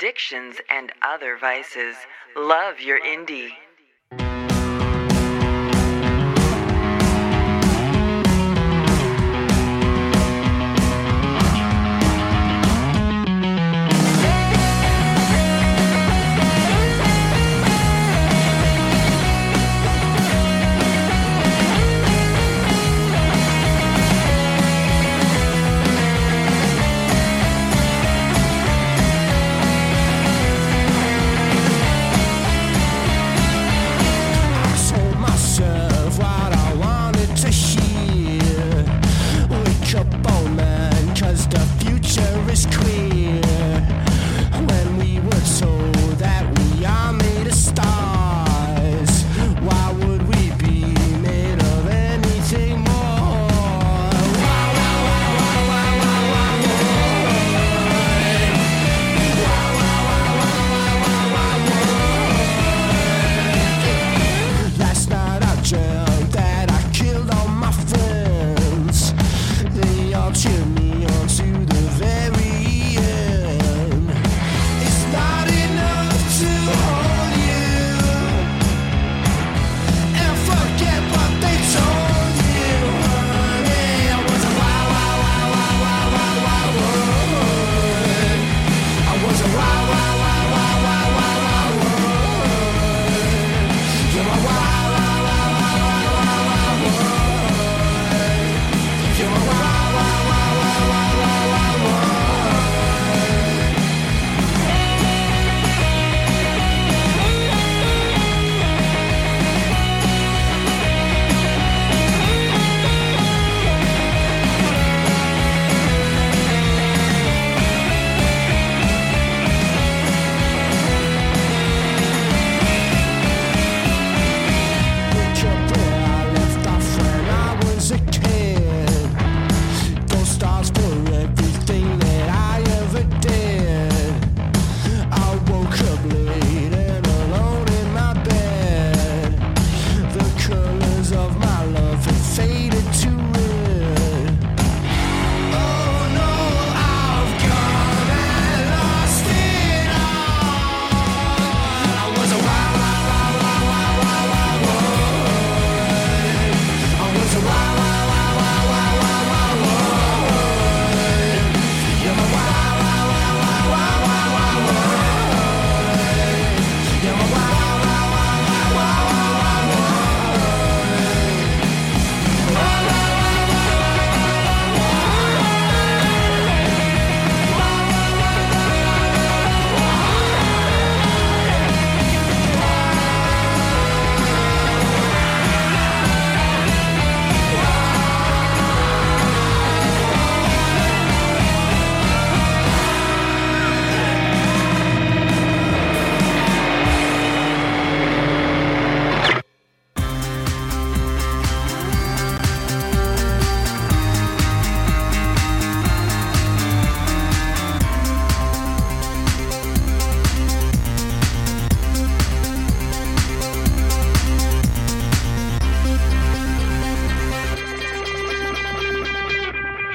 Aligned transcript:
addictions 0.00 0.56
and 0.70 0.92
other 1.02 1.36
vices. 1.36 1.94
Love 2.34 2.80
your 2.80 2.98
indie. 3.00 3.50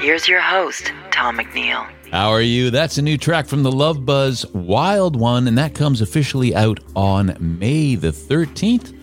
Here's 0.06 0.28
your 0.28 0.40
host, 0.40 0.92
Tom 1.10 1.36
McNeil. 1.36 1.84
How 2.12 2.30
are 2.30 2.40
you? 2.40 2.70
That's 2.70 2.96
a 2.96 3.02
new 3.02 3.18
track 3.18 3.48
from 3.48 3.64
the 3.64 3.72
Love 3.72 4.06
Buzz 4.06 4.46
Wild 4.54 5.16
One, 5.16 5.48
and 5.48 5.58
that 5.58 5.74
comes 5.74 6.00
officially 6.00 6.54
out 6.54 6.78
on 6.94 7.36
May 7.40 7.96
the 7.96 8.12
13th 8.12 8.94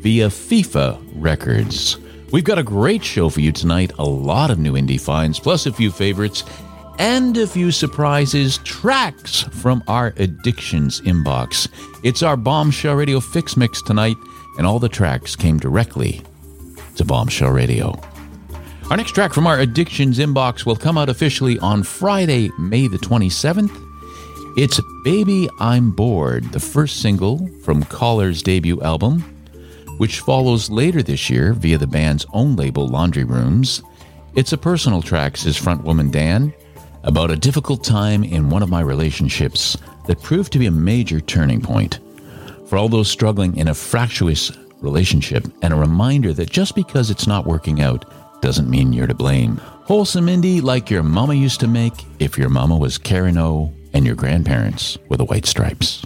via 0.00 0.28
FIFA 0.28 1.06
Records. 1.16 1.98
We've 2.32 2.44
got 2.44 2.56
a 2.56 2.62
great 2.62 3.04
show 3.04 3.28
for 3.28 3.42
you 3.42 3.52
tonight, 3.52 3.92
a 3.98 4.06
lot 4.06 4.50
of 4.50 4.58
new 4.58 4.72
indie 4.72 4.98
finds, 4.98 5.38
plus 5.38 5.66
a 5.66 5.72
few 5.72 5.90
favorites, 5.90 6.44
and 6.98 7.36
a 7.36 7.46
few 7.46 7.70
surprises, 7.70 8.56
tracks 8.64 9.42
from 9.42 9.84
our 9.86 10.14
Addictions 10.16 11.02
inbox. 11.02 11.68
It's 12.02 12.22
our 12.22 12.38
Bombshell 12.38 12.94
Radio 12.94 13.20
Fix 13.20 13.54
Mix 13.58 13.82
tonight, 13.82 14.16
and 14.56 14.66
all 14.66 14.78
the 14.78 14.88
tracks 14.88 15.36
came 15.36 15.58
directly 15.58 16.22
to 16.96 17.04
Bombshell 17.04 17.50
Radio. 17.50 18.00
Our 18.90 18.96
next 18.96 19.12
track 19.12 19.34
from 19.34 19.46
our 19.46 19.60
Addictions 19.60 20.18
inbox 20.18 20.64
will 20.64 20.74
come 20.74 20.96
out 20.96 21.10
officially 21.10 21.58
on 21.58 21.82
Friday, 21.82 22.50
May 22.58 22.88
the 22.88 22.96
27th. 22.96 23.70
It's 24.56 24.80
Baby 25.04 25.46
I'm 25.60 25.90
Bored, 25.90 26.44
the 26.52 26.60
first 26.60 27.02
single 27.02 27.46
from 27.62 27.82
Collar's 27.82 28.42
debut 28.42 28.80
album, 28.80 29.20
which 29.98 30.20
follows 30.20 30.70
later 30.70 31.02
this 31.02 31.28
year 31.28 31.52
via 31.52 31.76
the 31.76 31.86
band's 31.86 32.24
own 32.32 32.56
label, 32.56 32.88
Laundry 32.88 33.24
Rooms. 33.24 33.82
It's 34.36 34.54
a 34.54 34.58
personal 34.58 35.02
track, 35.02 35.36
says 35.36 35.60
frontwoman 35.60 36.10
Dan, 36.10 36.54
about 37.02 37.30
a 37.30 37.36
difficult 37.36 37.84
time 37.84 38.24
in 38.24 38.48
one 38.48 38.62
of 38.62 38.70
my 38.70 38.80
relationships 38.80 39.76
that 40.06 40.22
proved 40.22 40.50
to 40.54 40.58
be 40.58 40.66
a 40.66 40.70
major 40.70 41.20
turning 41.20 41.60
point. 41.60 41.98
For 42.68 42.78
all 42.78 42.88
those 42.88 43.10
struggling 43.10 43.54
in 43.58 43.68
a 43.68 43.74
fractious 43.74 44.50
relationship, 44.80 45.44
and 45.62 45.72
a 45.72 45.76
reminder 45.76 46.32
that 46.32 46.50
just 46.50 46.74
because 46.74 47.10
it's 47.10 47.26
not 47.26 47.46
working 47.46 47.80
out 47.80 48.10
doesn't 48.40 48.70
mean 48.70 48.92
you're 48.92 49.06
to 49.06 49.14
blame. 49.14 49.56
Wholesome 49.84 50.26
indie 50.26 50.62
like 50.62 50.90
your 50.90 51.02
mama 51.02 51.34
used 51.34 51.60
to 51.60 51.68
make 51.68 52.04
if 52.18 52.38
your 52.38 52.48
mama 52.48 52.76
was 52.76 52.98
Karen 52.98 53.38
O 53.38 53.72
and 53.92 54.04
your 54.04 54.14
grandparents 54.14 54.98
were 55.08 55.16
the 55.16 55.24
White 55.24 55.46
Stripes. 55.46 56.04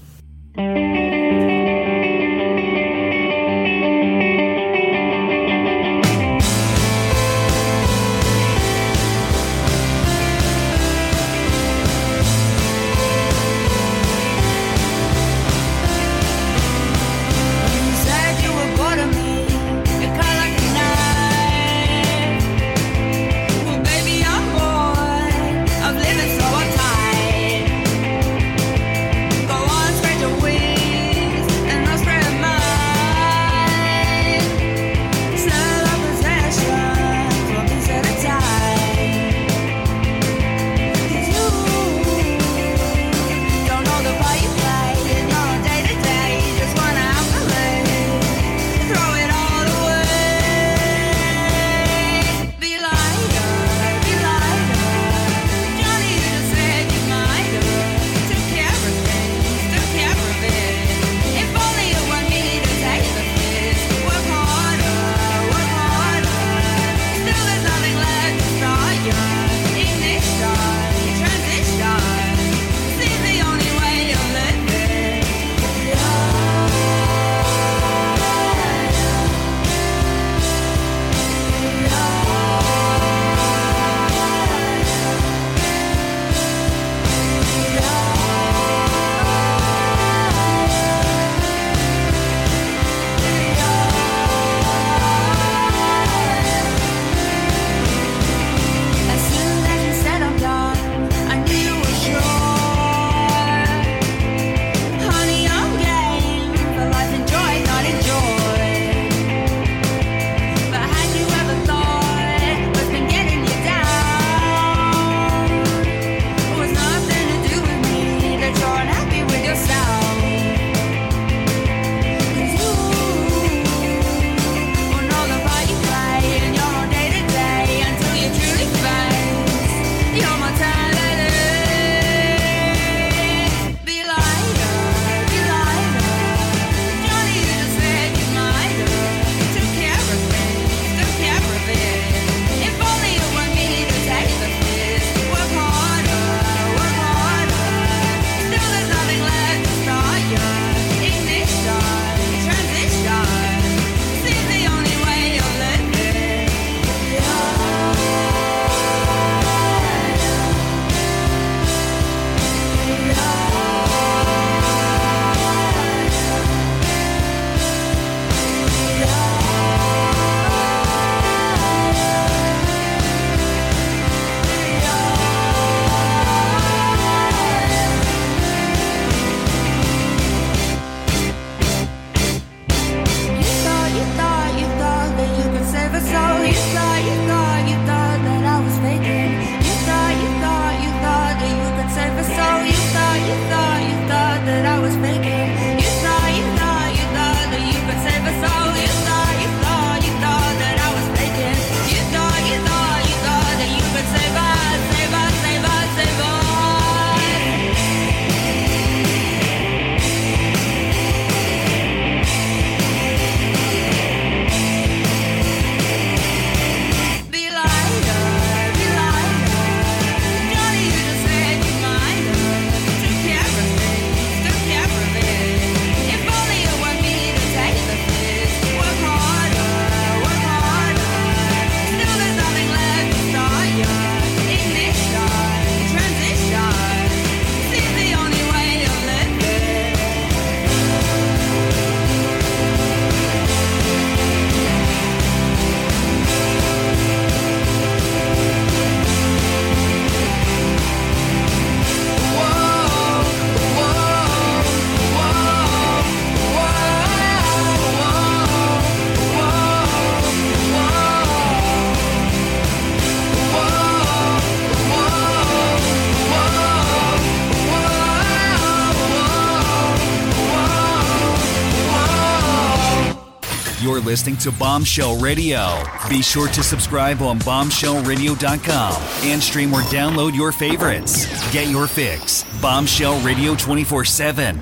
listening 274.05 274.37
to 274.39 274.53
Bombshell 274.53 275.19
Radio. 275.19 275.83
Be 276.09 276.23
sure 276.23 276.49
to 276.49 276.63
subscribe 276.63 277.23
on 277.23 277.39
bombshellradio.com 277.41 279.03
and 279.31 279.43
stream 279.43 279.73
or 279.73 279.81
download 279.83 280.35
your 280.35 280.53
favorites. 280.53 281.27
Get 281.53 281.69
your 281.69 281.87
fix. 281.87 282.45
Bombshell 282.61 283.21
Radio 283.21 283.55
24 283.55 284.05
7. 284.05 284.61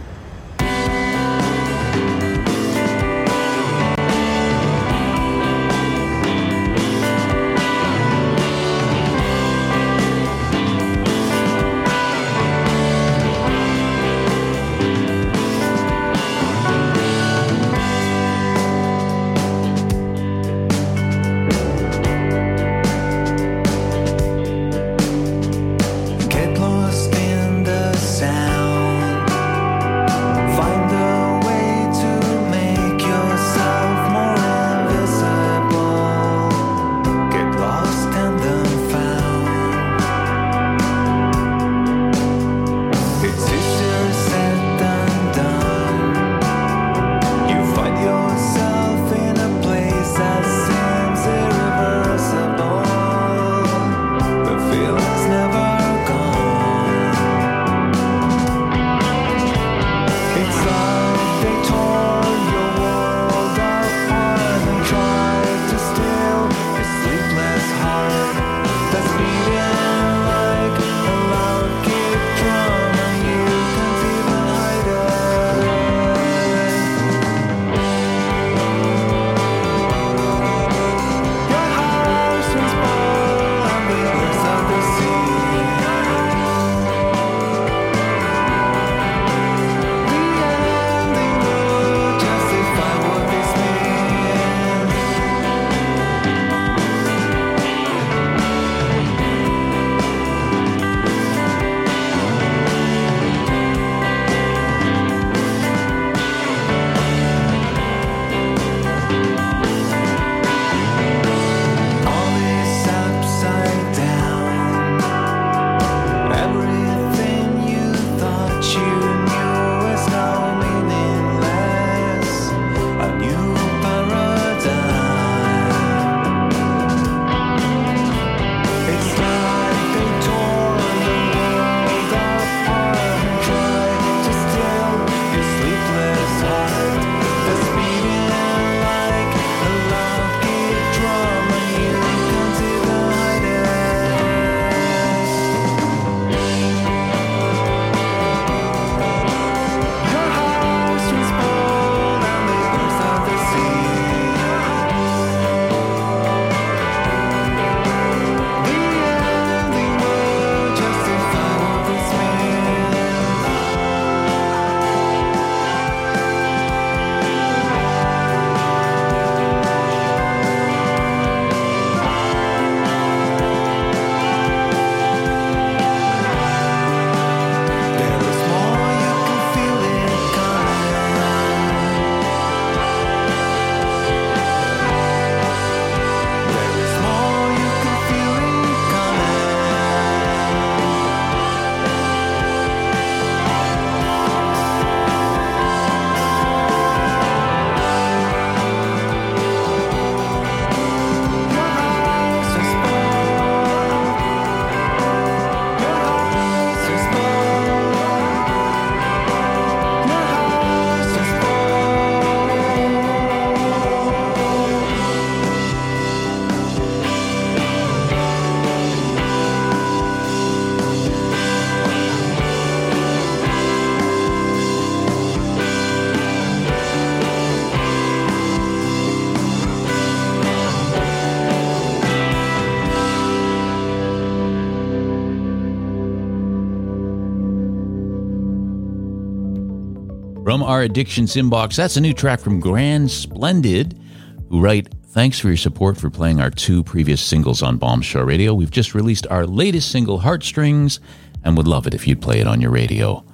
Our 240.70 240.82
addictions 240.82 241.34
inbox, 241.34 241.74
that's 241.74 241.96
a 241.96 242.00
new 242.00 242.14
track 242.14 242.38
from 242.38 242.60
Grand 242.60 243.10
Splendid, 243.10 244.00
who 244.48 244.60
write, 244.60 244.88
Thanks 245.08 245.40
for 245.40 245.48
your 245.48 245.56
support 245.56 245.96
for 245.96 246.08
playing 246.08 246.40
our 246.40 246.50
two 246.50 246.84
previous 246.84 247.20
singles 247.20 247.60
on 247.60 247.76
Bombshell 247.76 248.22
Radio. 248.22 248.54
We've 248.54 248.70
just 248.70 248.94
released 248.94 249.26
our 249.26 249.44
latest 249.44 249.90
single, 249.90 250.20
Heartstrings, 250.20 251.00
and 251.42 251.56
would 251.56 251.66
love 251.66 251.88
it 251.88 251.94
if 251.94 252.06
you'd 252.06 252.22
play 252.22 252.38
it 252.38 252.46
on 252.46 252.60
your 252.60 252.70
radio. 252.70 253.24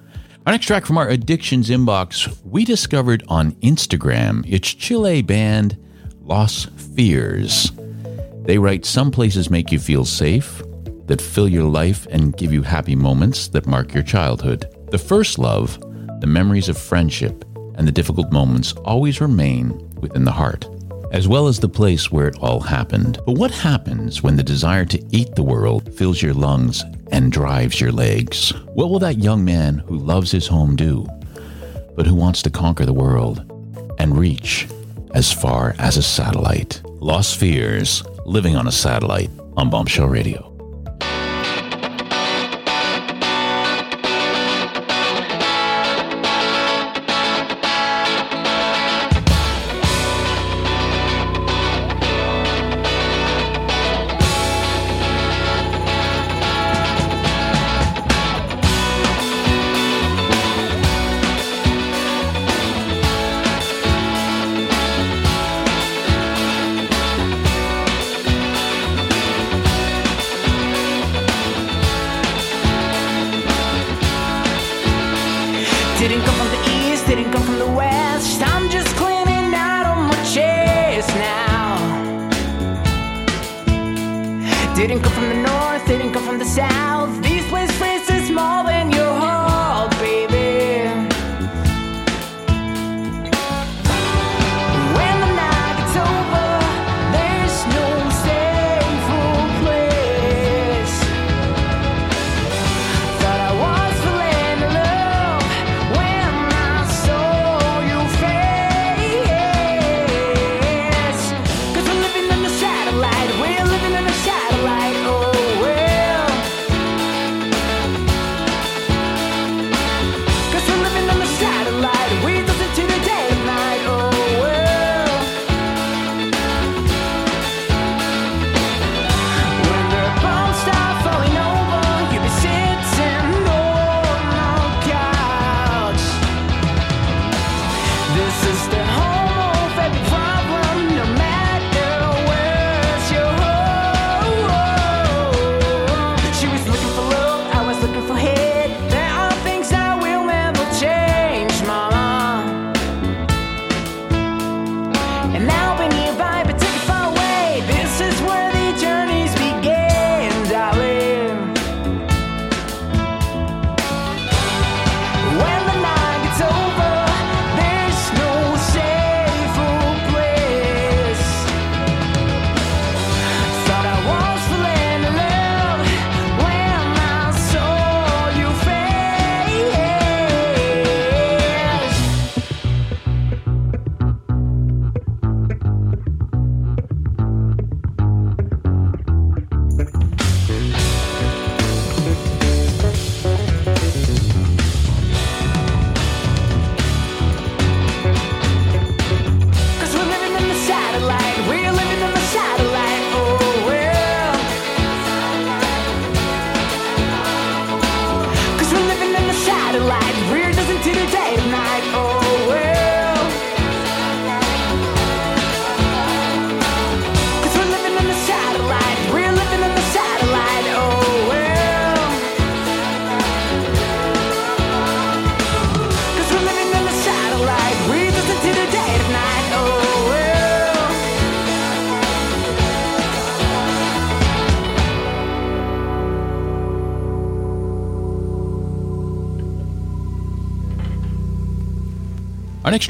Our 0.47 0.53
next 0.53 0.65
track 0.65 0.87
from 0.87 0.97
our 0.97 1.11
addictions 1.11 1.69
inbox, 1.69 2.35
we 2.43 2.65
discovered 2.65 3.23
on 3.29 3.53
Instagram. 3.57 4.43
It's 4.49 4.73
Chile 4.73 5.21
band 5.21 5.77
Los 6.23 6.65
Fears. 6.65 7.71
They 8.45 8.57
write, 8.57 8.87
Some 8.87 9.11
places 9.11 9.51
make 9.51 9.71
you 9.71 9.79
feel 9.79 10.07
safe, 10.07 10.63
that 11.05 11.21
fill 11.21 11.49
your 11.49 11.65
life 11.65 12.07
and 12.11 12.35
give 12.35 12.51
you 12.51 12.63
happy 12.63 12.97
moments 12.97 13.49
that 13.49 13.67
mark 13.67 13.93
your 13.93 14.03
childhood. 14.03 14.65
The 14.91 14.99
first 14.99 15.39
love, 15.39 15.79
the 16.21 16.27
memories 16.27 16.69
of 16.69 16.79
friendship, 16.79 17.45
and 17.77 17.87
the 17.87 17.93
difficult 17.93 18.33
moments 18.33 18.73
always 18.85 19.21
remain 19.21 19.71
within 20.01 20.25
the 20.25 20.33
heart, 20.33 20.67
as 21.13 21.29
well 21.29 21.47
as 21.47 21.61
the 21.61 21.69
place 21.69 22.11
where 22.11 22.29
it 22.29 22.39
all 22.41 22.61
happened. 22.61 23.19
But 23.27 23.39
what 23.39 23.51
happens 23.51 24.23
when 24.23 24.37
the 24.37 24.43
desire 24.43 24.85
to 24.87 25.05
eat 25.11 25.35
the 25.35 25.43
world 25.43 25.95
fills 25.95 26.23
your 26.23 26.35
lungs 26.35 26.85
and 27.13 27.31
drives 27.31 27.81
your 27.81 27.93
legs? 27.93 28.51
What 28.75 28.91
will 28.91 28.99
that 29.01 29.19
young 29.19 29.45
man 29.45 29.79
who 29.79 29.99
loves 29.99 30.31
his 30.31 30.47
home 30.47 30.75
do, 30.77 31.07
but 31.95 32.07
who 32.07 32.15
wants 32.15 32.43
to 32.43 32.51
conquer 32.51 32.87
the 32.87 32.93
world 32.93 33.45
and 33.99 34.19
reach 34.19 34.67
as 35.15 35.33
far 35.33 35.75
as 35.79 35.97
a 35.97 36.03
satellite? 36.03 36.81
Lost 37.01 37.39
Fears, 37.39 38.03
living 38.25 38.57
on 38.57 38.67
a 38.67 38.73
satellite 38.73 39.31
on 39.57 39.71
Bombshell 39.71 40.09
Radio. 40.09 40.56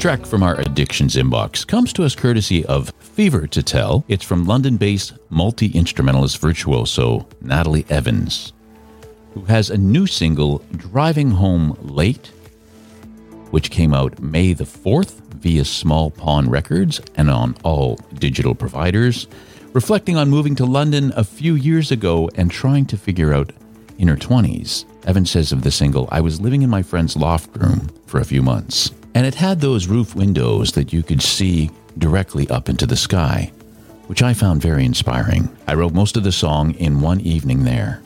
Track 0.07 0.25
from 0.25 0.41
our 0.41 0.57
addictions 0.61 1.17
inbox 1.17 1.67
comes 1.67 1.91
to 1.91 2.05
us 2.05 2.15
courtesy 2.15 2.65
of 2.67 2.93
Fever 2.97 3.45
to 3.47 3.61
Tell. 3.61 4.05
It's 4.07 4.23
from 4.23 4.45
London 4.45 4.77
based 4.77 5.11
multi 5.29 5.67
instrumentalist 5.67 6.37
virtuoso 6.37 7.27
Natalie 7.41 7.85
Evans, 7.89 8.53
who 9.33 9.41
has 9.41 9.69
a 9.69 9.77
new 9.77 10.07
single, 10.07 10.59
Driving 10.77 11.31
Home 11.31 11.77
Late, 11.81 12.27
which 13.51 13.69
came 13.69 13.93
out 13.93 14.17
May 14.21 14.53
the 14.53 14.63
4th 14.63 15.19
via 15.41 15.65
Small 15.65 16.09
Pawn 16.09 16.49
Records 16.49 17.01
and 17.15 17.29
on 17.29 17.57
all 17.63 17.97
digital 18.13 18.55
providers, 18.55 19.27
reflecting 19.73 20.15
on 20.15 20.29
moving 20.29 20.55
to 20.55 20.65
London 20.65 21.11
a 21.17 21.23
few 21.25 21.55
years 21.55 21.91
ago 21.91 22.29
and 22.35 22.49
trying 22.49 22.85
to 22.85 22.97
figure 22.97 23.33
out 23.33 23.51
in 23.97 24.07
her 24.07 24.15
20s. 24.15 24.85
Evans 25.05 25.31
says 25.31 25.51
of 25.51 25.63
the 25.63 25.71
single, 25.71 26.07
I 26.13 26.21
was 26.21 26.39
living 26.39 26.61
in 26.61 26.69
my 26.69 26.81
friend's 26.81 27.17
loft 27.17 27.57
room 27.57 27.89
for 28.05 28.21
a 28.21 28.25
few 28.25 28.41
months, 28.41 28.91
and 29.17 29.25
it 29.25 29.33
had 29.33 29.59
those 29.59 29.87
roof 29.87 30.13
windows 30.13 30.73
that 30.73 30.93
you 30.93 31.01
could 31.01 31.23
see 31.23 31.71
directly 31.97 32.47
up 32.51 32.69
into 32.69 32.85
the 32.85 32.95
sky, 32.95 33.51
which 34.05 34.21
I 34.21 34.35
found 34.35 34.61
very 34.61 34.85
inspiring. 34.85 35.49
I 35.67 35.73
wrote 35.73 35.95
most 35.95 36.17
of 36.17 36.23
the 36.23 36.31
song 36.31 36.75
in 36.75 37.01
one 37.01 37.21
evening 37.21 37.63
there. 37.63 37.99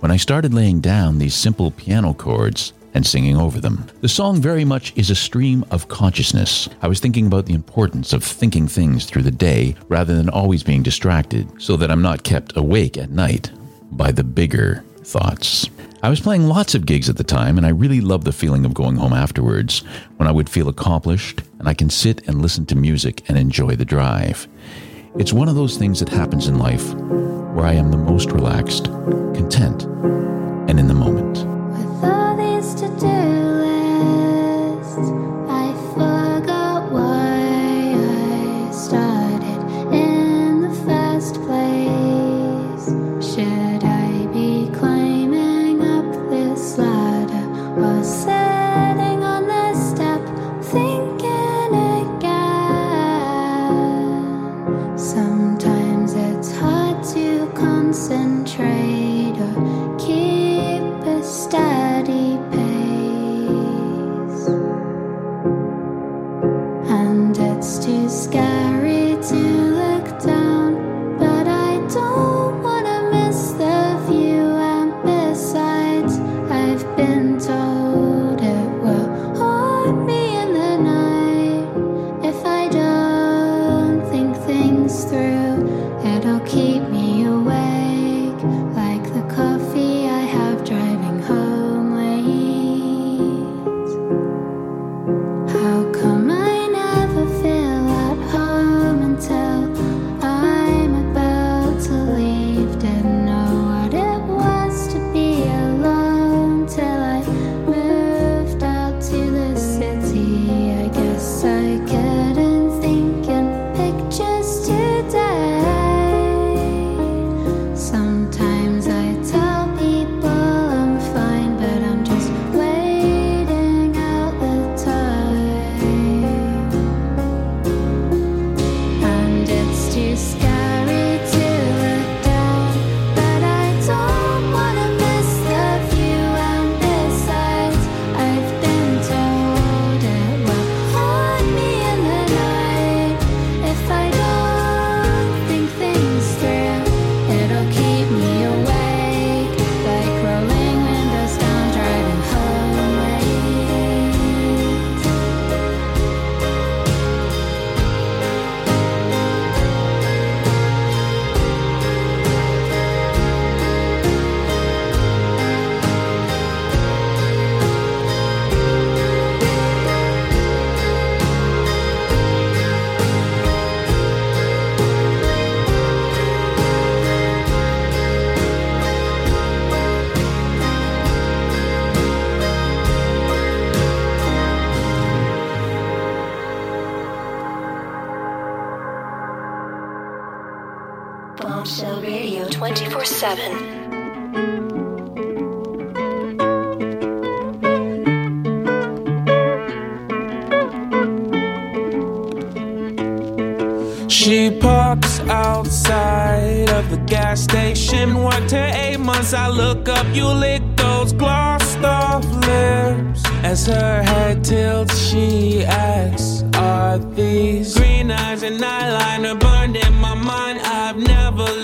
When 0.00 0.10
I 0.10 0.18
started 0.18 0.52
laying 0.52 0.80
down 0.80 1.18
these 1.18 1.34
simple 1.34 1.70
piano 1.70 2.12
chords, 2.12 2.74
and 2.92 3.06
singing 3.06 3.38
over 3.38 3.58
them. 3.58 3.86
The 4.02 4.08
song 4.08 4.42
very 4.42 4.66
much 4.66 4.92
is 4.96 5.08
a 5.08 5.14
stream 5.14 5.64
of 5.70 5.88
consciousness. 5.88 6.68
I 6.82 6.88
was 6.88 7.00
thinking 7.00 7.26
about 7.26 7.46
the 7.46 7.54
importance 7.54 8.12
of 8.12 8.22
thinking 8.22 8.68
things 8.68 9.06
through 9.06 9.22
the 9.22 9.30
day 9.30 9.76
rather 9.88 10.14
than 10.14 10.28
always 10.28 10.62
being 10.62 10.82
distracted 10.82 11.48
so 11.56 11.78
that 11.78 11.90
I'm 11.90 12.02
not 12.02 12.24
kept 12.24 12.54
awake 12.54 12.98
at 12.98 13.08
night 13.08 13.50
by 13.92 14.12
the 14.12 14.24
bigger 14.24 14.84
thoughts. 15.04 15.70
I 16.04 16.08
was 16.08 16.20
playing 16.20 16.48
lots 16.48 16.74
of 16.74 16.84
gigs 16.84 17.08
at 17.08 17.16
the 17.16 17.22
time, 17.22 17.56
and 17.56 17.64
I 17.64 17.68
really 17.68 18.00
loved 18.00 18.24
the 18.24 18.32
feeling 18.32 18.64
of 18.64 18.74
going 18.74 18.96
home 18.96 19.12
afterwards 19.12 19.84
when 20.16 20.26
I 20.26 20.32
would 20.32 20.50
feel 20.50 20.68
accomplished 20.68 21.42
and 21.60 21.68
I 21.68 21.74
can 21.74 21.90
sit 21.90 22.26
and 22.26 22.42
listen 22.42 22.66
to 22.66 22.74
music 22.74 23.22
and 23.28 23.38
enjoy 23.38 23.76
the 23.76 23.84
drive. 23.84 24.48
It's 25.16 25.32
one 25.32 25.48
of 25.48 25.54
those 25.54 25.76
things 25.76 26.00
that 26.00 26.08
happens 26.08 26.48
in 26.48 26.58
life 26.58 26.92
where 26.94 27.66
I 27.66 27.74
am 27.74 27.92
the 27.92 27.98
most 27.98 28.32
relaxed, 28.32 28.86
content, 28.86 29.84
and 30.68 30.80
in 30.80 30.88
the 30.88 30.94
moment. 30.94 31.46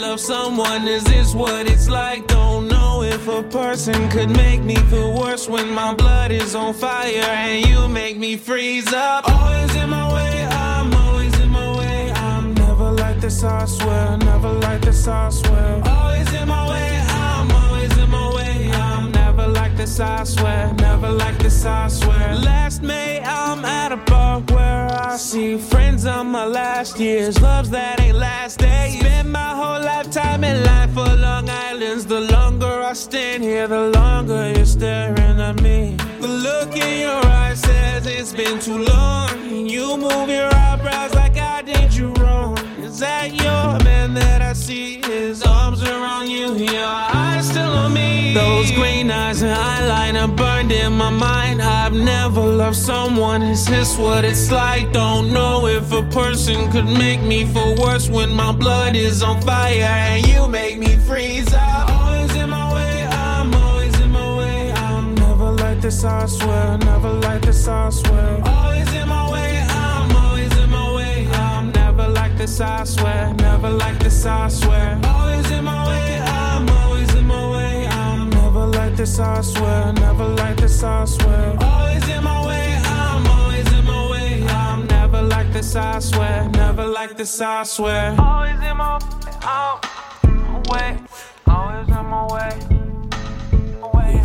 Loved 0.09 0.21
someone. 0.21 0.89
Is 0.89 1.05
this 1.05 1.35
what 1.35 1.67
it's 1.67 1.89
like? 1.89 2.27
Don't 2.29 2.67
know 2.69 3.03
if 3.03 3.29
a 3.29 3.43
person 3.43 4.09
could 4.09 4.31
make 4.31 4.63
me 4.63 4.77
feel 4.91 5.13
worse 5.13 5.49
when 5.49 5.69
my 5.71 5.93
blood 5.95 6.31
is 6.31 6.55
on 6.55 6.73
fire 6.73 7.31
and 7.45 7.67
you 7.67 7.89
make 7.89 8.17
me 8.17 8.37
freeze 8.37 8.91
up. 8.93 9.29
Always 9.29 9.75
in 9.77 9.91
my 9.91 10.07
way, 10.15 10.47
I'm 10.47 10.95
always 10.95 11.39
in 11.41 11.51
my 11.51 11.71
way. 11.79 12.11
I'm 12.13 12.55
never 12.55 12.91
like 12.91 13.21
this, 13.21 13.45
I 13.45 13.67
swear. 13.67 14.17
Never 14.17 14.53
like 14.67 14.81
this, 14.81 15.07
I 15.07 15.29
swear. 15.29 15.83
Always 15.85 16.33
in 16.41 16.49
my 16.49 16.65
way, 16.73 16.91
I'm 17.27 17.51
always 17.63 17.99
in 17.99 18.11
my 18.11 18.29
way. 18.37 18.71
I'm 18.73 19.18
this, 19.79 20.01
I 20.01 20.25
swear. 20.25 20.75
Never 20.75 21.09
like 21.09 21.39
this, 21.39 21.65
I 21.65 21.89
swear. 21.89 22.35
Last 22.35 22.83
May, 22.83 23.21
I'm 23.21 23.65
at 23.65 23.93
a 23.93 23.97
bar 23.97 24.41
where 24.51 24.89
I 24.91 25.17
see 25.17 25.57
friends 25.57 26.05
of 26.05 26.27
my 26.27 26.45
last 26.45 26.99
years. 26.99 27.41
Loves 27.41 27.71
that 27.71 28.01
ain't 28.01 28.17
last 28.17 28.59
days. 28.59 28.99
Spent 28.99 29.29
my 29.29 29.55
whole 29.55 29.81
lifetime 29.81 30.43
in 30.45 30.63
line 30.65 30.93
for 30.93 31.09
Long 31.17 31.49
Island's. 31.49 32.05
The 32.05 32.21
longer 32.21 32.83
I 32.91 32.93
stand 32.93 33.45
here, 33.45 33.69
the 33.69 33.91
longer 33.91 34.53
you're 34.55 34.67
staring 34.67 35.41
at 35.49 35.63
me. 35.63 35.97
The 36.21 36.29
look 36.29 36.77
in 36.77 37.01
your 37.01 37.25
eyes 37.41 37.61
says 37.61 38.07
it's 38.07 38.33
been 38.33 38.59
too 38.59 38.79
long. 38.79 39.67
You 39.75 39.97
move 39.97 40.29
your 40.29 40.53
eyebrows 40.53 41.15
like 41.15 41.28
that 43.01 43.35
your 43.35 43.85
man 43.85 44.15
that 44.15 44.43
I 44.43 44.53
see? 44.53 45.01
His 45.07 45.43
arms 45.43 45.83
around 45.83 46.29
you, 46.29 46.55
your 46.55 46.85
eyes 46.85 47.49
still 47.49 47.71
on 47.71 47.93
me. 47.93 48.35
Those 48.35 48.71
green 48.73 49.11
eyes 49.11 49.43
and 49.43 49.57
eyeliner 49.57 50.35
burned 50.37 50.73
in 50.73 50.93
my 50.93 51.11
mind. 51.11 51.63
I've 51.63 51.93
never 51.93 52.41
loved 52.41 52.77
someone. 52.77 53.43
Is 53.43 53.65
this 53.67 53.97
what 53.97 54.25
it's 54.25 54.51
like? 54.51 54.93
Don't 54.93 55.33
know 55.33 55.67
if 55.67 55.93
a 55.93 56.03
person 56.11 56.71
could 56.71 56.87
make 56.87 57.23
me 57.23 57.45
feel 57.45 57.75
worse 57.77 58.09
when 58.09 58.31
my 58.33 58.53
blood 58.53 58.97
is 58.97 59.23
on 59.23 59.41
fire 59.43 59.83
and 59.83 60.27
you 60.27 60.49
make 60.49 60.79
me 60.79 60.97
freeze 60.97 61.53
up. 61.55 61.91
Always 61.91 62.35
in 62.35 62.51
my 62.51 62.75
way, 62.75 63.07
I'm 63.07 63.55
always 63.55 64.01
in 64.01 64.11
my 64.11 64.39
way. 64.39 64.73
I'm 64.73 65.15
never 65.15 65.51
like 65.53 65.81
this, 65.81 66.05
I 66.05 66.27
swear. 66.27 66.79
Never 66.79 67.13
like 67.13 67.43
this, 67.43 67.69
I 67.69 67.91
swear. 67.91 68.43
Always 68.45 68.78
this, 72.49 72.61
I 72.61 72.85
swear. 72.85 73.35
Never 73.35 73.71
like 73.71 73.99
this, 73.99 74.25
I 74.25 74.49
swear. 74.49 74.99
Always 75.05 75.51
in 75.51 75.65
my 75.65 75.87
way, 75.87 76.21
I'm 76.21 76.69
always 76.71 77.15
in 77.15 77.27
my 77.27 77.51
way. 77.51 77.87
I'm 77.87 78.31
never 78.31 78.67
like 78.67 78.97
this, 78.97 79.19
I 79.19 79.41
swear. 79.43 79.93
Never 79.93 80.25
like 80.25 80.57
this, 80.57 80.83
I 80.83 81.05
swear. 81.05 81.57
Always 81.61 82.09
in 82.09 82.25
my 82.25 82.47
way, 82.47 82.81
I'm 82.85 83.27
always 83.27 83.71
in 83.73 83.85
my 83.85 84.11
way. 84.11 84.47
I'm 84.49 84.87
never 84.87 85.23
like 85.23 85.53
this, 85.53 85.77
I 85.77 85.99
swear. 85.99 86.49
Never 86.49 86.87
like 86.87 87.17
this, 87.17 87.41
I 87.41 87.65
swear. 87.65 88.17
Always 88.19 88.61
in 88.71 88.77
my 88.77 88.99
oh, 89.43 89.81
way. 90.71 90.97
Always 91.47 91.89
in 91.89 92.07
my 92.15 92.27
way. 92.35 92.53
Way, 93.95 94.23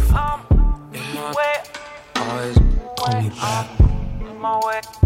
my 1.13 1.31
way. 1.37 1.55
Always 2.15 2.57
me 2.59 3.29
back. 3.41 3.67
In 4.21 4.39
my 4.39 4.59
way. 4.63 5.02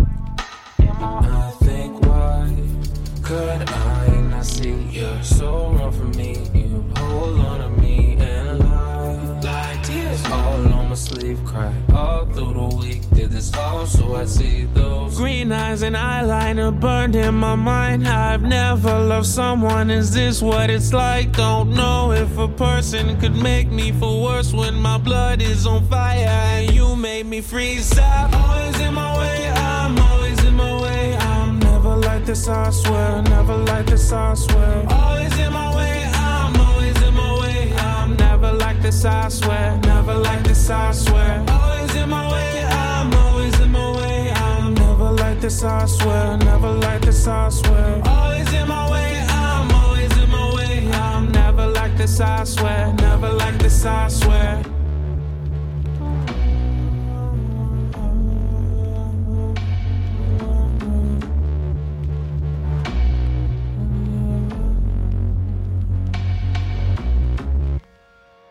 Could 3.28 3.70
I 3.70 4.22
not 4.32 4.46
see 4.46 4.72
you're 4.90 5.22
so 5.22 5.72
wrong 5.72 5.92
for 5.92 6.18
me? 6.18 6.48
You 6.54 6.86
hold 6.96 7.40
on 7.40 7.60
to 7.60 7.70
me 7.82 8.16
and 8.18 8.60
lie. 8.60 9.40
Like 9.44 9.84
tears 9.84 10.26
all 10.28 10.74
on 10.74 10.90
my 10.90 10.96
sleeve, 10.96 11.44
cry 11.44 11.74
all 11.94 12.26
through 12.28 12.54
the 12.54 12.76
week. 12.78 13.02
Did 13.10 13.32
this 13.32 13.54
all 13.54 13.86
so 13.86 14.16
I 14.16 14.24
see 14.24 14.64
those 14.74 15.18
green 15.18 15.52
eyes 15.52 15.82
and 15.82 15.98
eyeliner 15.98 16.72
burned 16.80 17.18
in 17.18 17.36
my 17.36 17.56
mind. 17.56 18.08
I've 18.08 18.44
never 18.44 18.98
loved 18.98 19.28
someone. 19.28 19.92
Is 19.92 20.14
this 20.14 20.42
what 20.42 20.70
it's 20.70 20.94
like? 20.94 21.34
Don't 21.34 21.72
know 21.72 22.14
if 22.14 22.38
a 22.38 22.48
person 22.48 23.20
could 23.20 23.36
make 23.36 23.70
me 23.70 23.92
feel 23.92 24.24
worse 24.24 24.54
when 24.54 24.76
my 24.76 24.98
blood 24.98 25.42
is 25.42 25.68
on 25.68 25.86
fire 25.90 26.30
and 26.56 26.74
you 26.74 26.96
made 26.96 27.26
me 27.26 27.42
freeze 27.42 27.92
up. 27.98 28.34
Always 28.34 28.80
in 28.80 28.94
my 28.94 29.20
way, 29.20 29.50
I'm 29.50 29.98
this, 32.28 32.50
I 32.50 32.70
swear. 32.72 33.22
Never 33.22 33.56
like 33.56 33.86
this, 33.86 34.12
I 34.12 34.34
swear. 34.34 34.86
Always 34.90 35.40
in 35.40 35.52
my 35.54 35.74
way, 35.76 36.04
I'm 36.14 36.60
always 36.60 37.02
in 37.02 37.14
my 37.14 37.40
way. 37.40 37.74
I'm 37.78 38.18
never 38.18 38.52
like 38.52 38.82
this, 38.82 39.06
I 39.06 39.30
swear. 39.30 39.80
Never 39.84 40.14
like 40.14 40.44
this, 40.44 40.70
I 40.70 40.92
swear. 40.92 41.46
Always 41.48 41.96
in 41.96 42.10
my 42.10 42.30
way, 42.30 42.66
I'm 42.66 43.14
always 43.14 43.58
in 43.62 43.72
my 43.72 43.92
way. 43.98 44.32
I'm 44.32 44.74
never 44.74 45.10
like 45.12 45.40
this, 45.40 45.64
I 45.64 45.86
swear. 45.86 46.38
Never 46.38 46.72
like 46.72 47.02
this, 47.02 47.28
I 47.28 47.48
swear. 47.50 48.02
Always 48.06 48.54
in 48.54 48.68
my 48.68 48.92
way, 48.92 49.26
I'm 49.30 49.72
always 49.72 50.18
in 50.18 50.30
my 50.30 50.54
way. 50.54 50.92
I'm 50.92 51.32
never 51.32 51.66
like 51.68 51.96
this, 51.96 52.20
I 52.20 52.44
swear. 52.44 52.94
Never 52.94 53.32
like 53.32 53.58
this, 53.58 53.86
I 53.86 54.10
swear. 54.10 54.64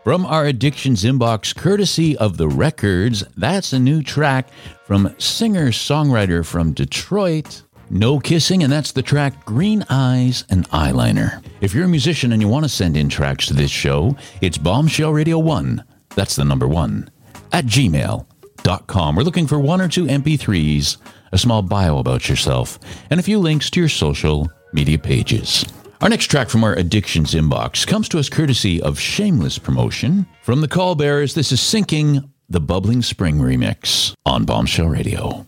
From 0.07 0.25
our 0.25 0.45
Addictions 0.45 1.03
inbox, 1.03 1.53
courtesy 1.53 2.17
of 2.17 2.37
the 2.37 2.47
records, 2.47 3.25
that's 3.37 3.73
a 3.73 3.79
new 3.81 4.05
track 4.05 4.49
from 4.85 5.13
singer 5.19 5.73
songwriter 5.73 6.47
from 6.47 6.73
Detroit, 6.75 7.65
No 7.91 8.21
Kissing, 8.21 8.63
and 8.63 8.73
that's 8.73 8.93
the 8.93 9.03
track 9.03 9.45
Green 9.45 9.85
Eyes 9.91 10.45
and 10.49 10.71
Eyeliner. 10.71 11.45
If 11.61 11.75
you're 11.75 11.87
a 11.87 11.89
musician 11.89 12.31
and 12.31 12.41
you 12.41 12.47
want 12.47 12.65
to 12.65 12.69
send 12.69 12.97
in 12.97 13.09
tracks 13.09 13.49
to 13.49 13.55
this 13.55 13.73
show, 13.73 14.17
it's 14.41 14.59
Bombshell 14.59 15.13
Radio 15.13 15.41
1, 15.41 15.83
that's 16.15 16.37
the 16.37 16.45
number 16.45 16.69
one, 16.69 17.11
at 17.51 17.67
gmail.com. 17.67 19.17
We're 19.17 19.25
looking 19.25 19.49
for 19.49 19.59
one 19.59 19.81
or 19.81 19.89
two 19.89 20.05
MP3s, 20.05 20.99
a 21.33 21.39
small 21.39 21.63
bio 21.63 21.99
about 21.99 22.29
yourself, 22.29 22.79
and 23.11 23.19
a 23.19 23.25
few 23.25 23.41
links 23.41 23.71
to 23.71 23.81
your 23.81 23.89
social 23.89 24.49
media 24.73 25.01
pages. 25.01 25.67
Our 26.03 26.11
next 26.11 26.27
track 26.27 26.51
from 26.51 26.63
our 26.63 26.75
Addictions 26.75 27.33
inbox 27.33 27.87
comes 27.87 28.07
to 28.11 28.19
us 28.19 28.29
courtesy 28.29 28.83
of 28.83 29.01
Shameless 29.01 29.59
Promotion. 29.59 30.27
From 30.43 30.61
the 30.61 30.69
Call 30.69 30.95
Bearers, 30.95 31.33
this 31.33 31.53
is 31.53 31.61
Sinking 31.61 32.31
the 32.51 32.61
Bubbling 32.61 33.01
Spring 33.01 33.39
remix 33.39 34.15
on 34.27 34.45
Bombshell 34.45 34.89
Radio. 34.89 35.47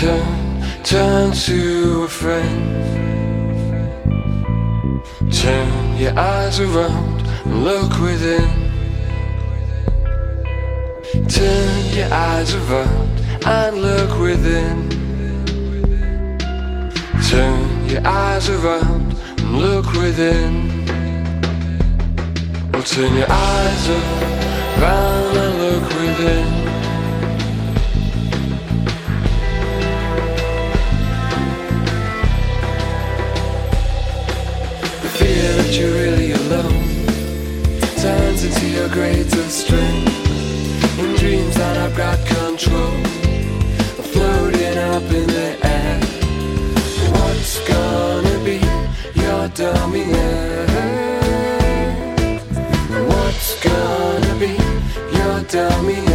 Turn, 0.00 0.62
turn 0.84 1.32
to 1.32 2.02
a 2.04 2.08
friend 2.08 2.64
Turn 5.32 5.96
your 5.96 6.18
eyes 6.18 6.60
around 6.60 7.26
and 7.44 7.64
look 7.64 7.92
within 8.00 8.50
Turn 11.28 11.94
your 11.94 12.12
eyes 12.12 12.54
around 12.54 13.20
and 13.46 13.82
look 13.82 14.18
within 14.20 14.88
Turn 17.28 17.88
your 17.90 18.06
eyes 18.06 18.48
around 18.48 19.14
and 19.38 19.58
look 19.58 19.92
within. 19.92 20.86
Well, 22.72 22.82
turn 22.82 23.14
your 23.14 23.26
eyes 23.30 23.88
around 24.78 25.36
and 25.36 25.58
look 25.58 25.88
within. 26.00 26.67
Fear 35.38 35.54
that 35.62 35.72
you're 35.78 35.92
really 35.92 36.32
alone 36.32 36.84
turns 38.02 38.42
into 38.44 38.66
your 38.76 38.88
greatest 38.88 39.54
strength. 39.64 40.98
In 40.98 41.14
dreams 41.16 41.54
that 41.56 41.76
I've 41.84 41.96
got 41.96 42.18
control, 42.26 42.98
floating 44.12 44.78
up 44.92 45.06
in 45.18 45.26
the 45.38 45.50
air. 45.76 46.00
What's 47.14 47.54
gonna 47.72 48.38
be 48.48 48.58
your 49.22 49.44
dominant? 49.62 50.70
What's 53.10 53.50
gonna 53.62 54.34
be 54.44 54.54
your 55.18 55.40
dominant? 55.56 56.07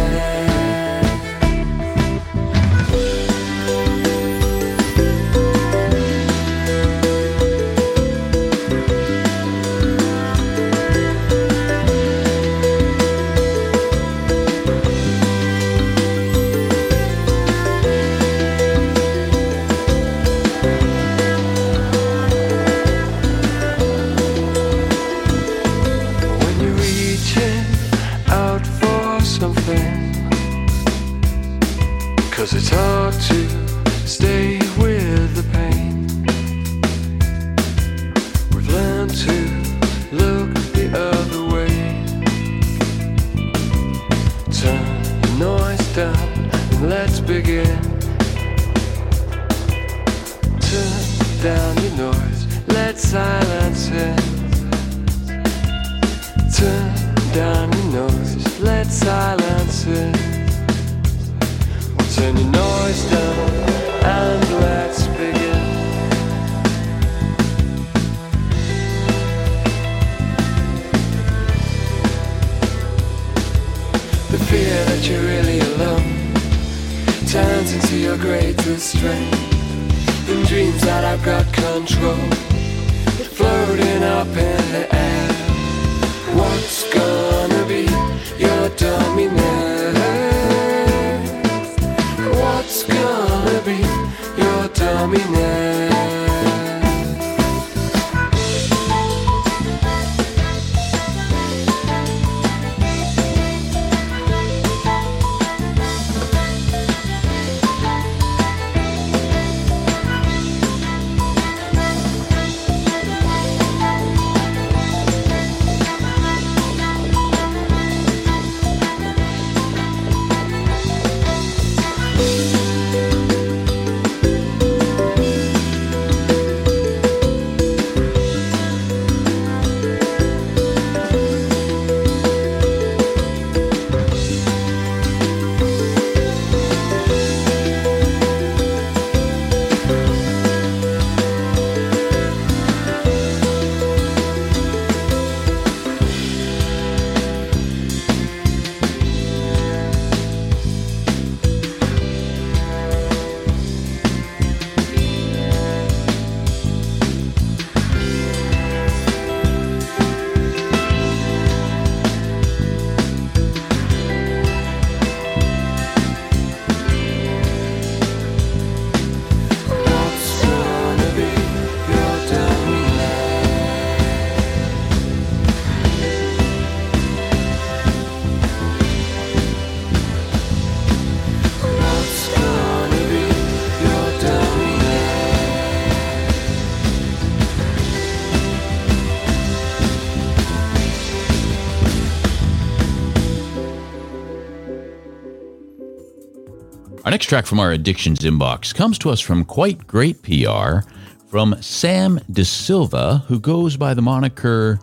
next 197.14 197.26
track 197.26 197.46
from 197.46 197.60
our 197.60 197.70
addictions 197.70 198.18
inbox 198.22 198.74
comes 198.74 198.98
to 198.98 199.08
us 199.08 199.20
from 199.20 199.44
quite 199.44 199.86
great 199.86 200.20
PR 200.24 200.80
from 201.28 201.54
Sam 201.62 202.18
De 202.32 202.44
Silva, 202.44 203.22
who 203.28 203.38
goes 203.38 203.76
by 203.76 203.94
the 203.94 204.02
moniker 204.02 204.80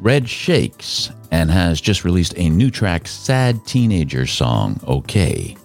Red 0.00 0.28
Shakes 0.28 1.12
and 1.30 1.48
has 1.48 1.80
just 1.80 2.04
released 2.04 2.34
a 2.36 2.48
new 2.50 2.68
track, 2.68 3.06
Sad 3.06 3.64
Teenager 3.64 4.26
Song, 4.26 4.80
Okay. 4.88 5.56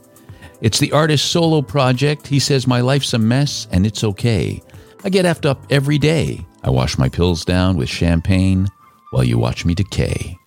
It's 0.61 0.77
the 0.77 0.91
artist's 0.91 1.27
solo 1.27 1.63
project. 1.63 2.27
He 2.27 2.37
says, 2.37 2.67
My 2.67 2.81
life's 2.81 3.15
a 3.15 3.17
mess 3.17 3.67
and 3.71 3.87
it's 3.87 4.03
okay. 4.03 4.61
I 5.03 5.09
get 5.09 5.25
effed 5.25 5.49
up 5.49 5.65
every 5.71 5.97
day. 5.97 6.45
I 6.63 6.69
wash 6.69 6.99
my 6.99 7.09
pills 7.09 7.43
down 7.43 7.75
with 7.75 7.89
champagne 7.89 8.67
while 9.09 9.23
you 9.23 9.39
watch 9.39 9.65
me 9.65 9.73
decay. 9.73 10.37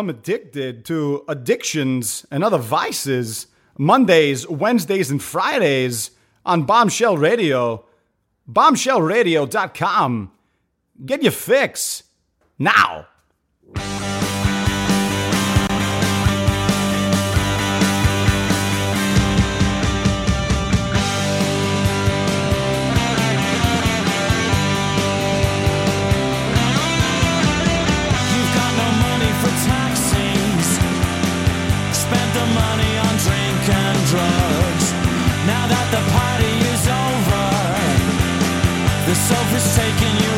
become 0.00 0.08
addicted 0.18 0.84
to 0.86 1.22
addictions 1.28 2.24
and 2.30 2.42
other 2.42 2.56
vices 2.56 3.48
Mondays, 3.76 4.48
Wednesdays, 4.48 5.10
and 5.10 5.22
Fridays 5.22 6.10
on 6.44 6.64
Bombshell 6.64 7.18
Radio. 7.18 7.84
BombshellRadio.com. 8.50 10.32
Get 11.04 11.22
your 11.22 11.32
fix 11.32 12.02
now. 12.58 13.06
that 35.72 35.86
the 35.94 36.02
party 36.18 36.54
is 36.74 36.84
over. 37.04 37.44
The 39.08 39.14
sofa's 39.14 39.68
taking 39.76 40.16
you. 40.24 40.29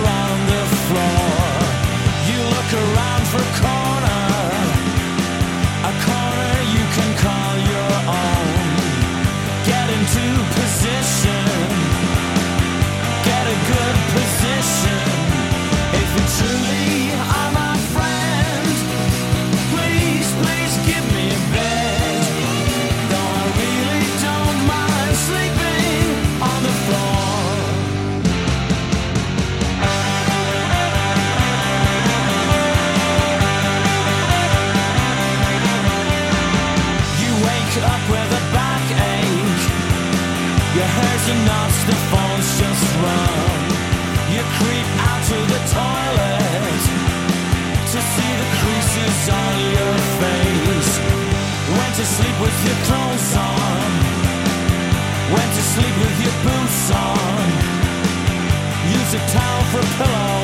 eyes 49.22 49.28
on 49.28 49.58
your 49.70 49.94
face. 50.20 50.98
Went 51.78 51.94
to 51.96 52.04
sleep 52.04 52.40
with 52.40 52.66
your 52.66 52.78
clothes 52.86 53.36
on. 53.36 53.90
Went 55.32 55.52
to 55.54 55.62
sleep 55.62 55.94
with 55.98 56.16
your 56.22 56.36
boots 56.42 56.90
on. 56.90 57.48
Use 58.90 59.14
a 59.14 59.22
towel 59.32 59.62
for 59.70 59.78
a 59.78 59.90
pillow. 59.98 60.42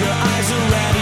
Your 0.00 0.12
eyes 0.12 0.52
are 0.52 0.70
red. 0.70 0.95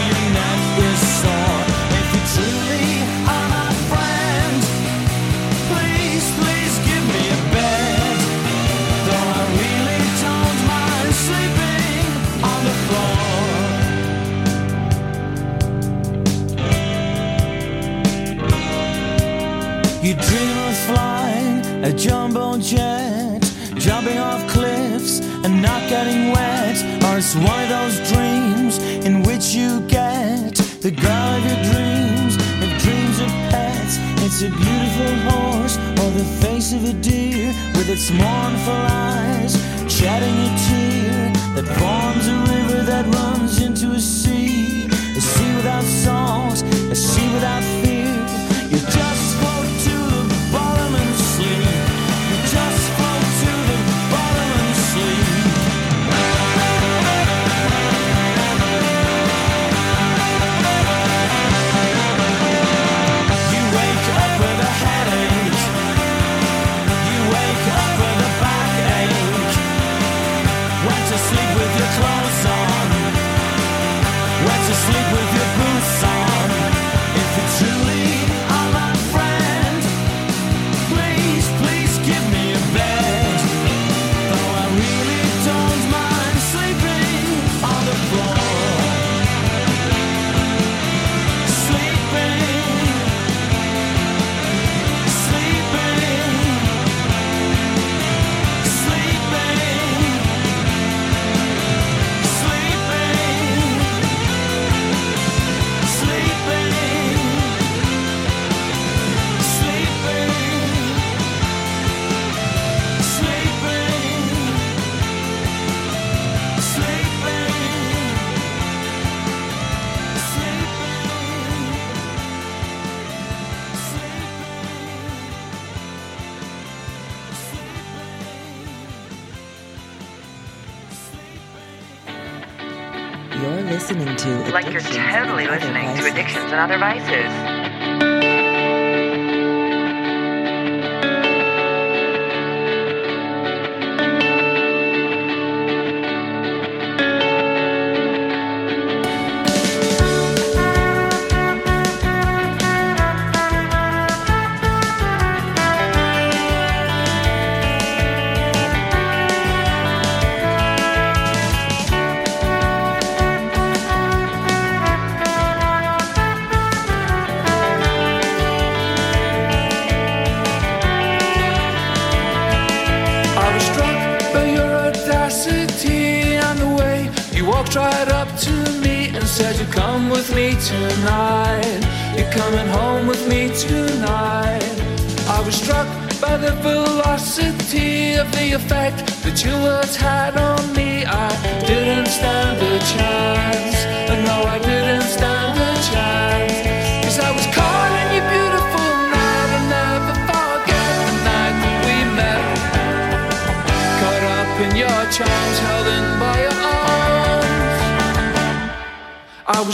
jumbo 21.97 22.59
jet, 22.59 23.40
jumping 23.76 24.18
off 24.18 24.47
cliffs 24.51 25.20
and 25.45 25.62
not 25.62 25.80
getting 25.88 26.32
wet, 26.32 26.76
or 27.05 27.18
it's 27.18 27.34
one 27.34 27.62
of 27.62 27.68
those 27.68 27.97
dreams 28.11 28.78
in 29.07 29.22
which 29.22 29.55
you 29.55 29.80
get 29.86 30.55
the 30.82 30.90
girl 30.90 31.30
of 31.36 31.45
your 31.47 31.62
dreams, 31.72 32.36
the 32.61 32.70
dreams 32.82 33.20
of 33.20 33.28
pets. 33.51 33.99
It's 34.24 34.42
a 34.42 34.51
beautiful 34.51 35.14
horse 35.30 35.76
or 36.01 36.11
the 36.11 36.24
face 36.40 36.72
of 36.72 36.84
a 36.84 36.92
deer 36.95 37.49
with 37.74 37.88
its 37.88 38.11
mournful 38.11 38.72
eyes, 38.72 39.55
shedding 39.88 40.34
a 40.34 40.51
tear 40.66 41.32
that 41.55 41.66
forms 41.78 42.26
a 42.26 42.36
river 42.55 42.82
that 42.82 43.07
runs 43.14 43.62
into 43.62 43.92
a 43.92 44.01
sea, 44.01 44.86
a 44.86 45.20
sea 45.20 45.55
without 45.57 45.84
songs, 45.84 46.62
a 46.62 46.95
sea 46.95 47.32
without 47.34 47.62
fear. 47.62 47.93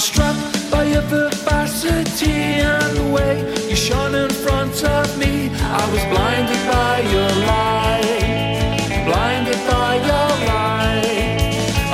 Struck 0.01 0.36
by 0.70 0.84
your 0.84 1.03
vivacity 1.03 2.32
and 2.32 2.96
the 2.96 3.12
way 3.12 3.34
you 3.68 3.76
shone 3.76 4.14
in 4.14 4.30
front 4.30 4.82
of 4.82 5.18
me. 5.18 5.51
I 5.53 5.84
was 5.92 6.03
blinded 6.12 6.62
by 6.66 7.01
your 7.14 7.32
light, 7.53 9.05
blinded 9.05 9.61
by 9.68 9.96
your 9.96 10.30
light. 10.48 11.40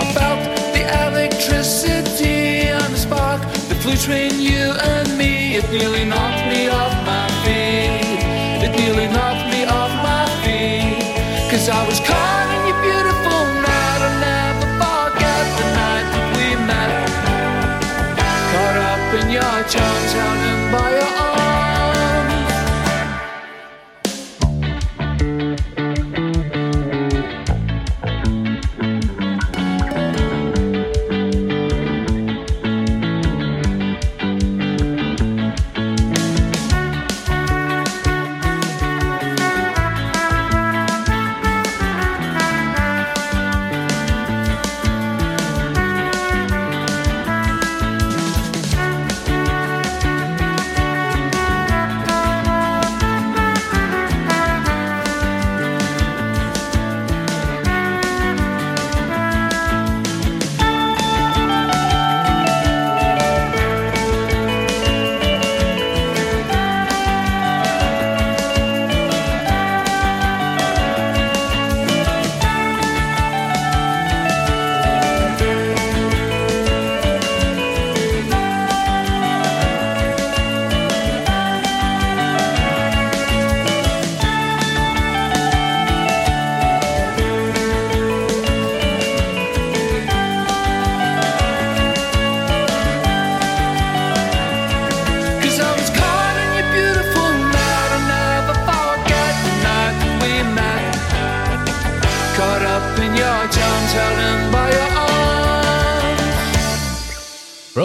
I 0.01 0.05
felt 0.15 0.41
the 0.77 0.85
electricity 1.09 2.69
and 2.69 2.95
the 2.95 2.99
spark 2.99 3.41
that 3.43 3.79
flew 3.83 3.97
between 3.97 4.41
you 4.41 4.71
and 4.95 5.19
me. 5.19 5.57
It 5.57 5.69
nearly 5.73 6.05
knocked 6.05 6.36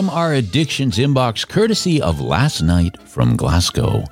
From 0.02 0.10
our 0.10 0.34
Addictions 0.34 0.98
inbox, 0.98 1.48
courtesy 1.48 2.02
of 2.02 2.20
Last 2.20 2.64
Night 2.64 3.00
from 3.08 3.36
Glasgow. 3.36 4.04